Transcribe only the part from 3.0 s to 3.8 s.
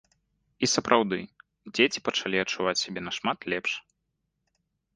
нашмат лепш.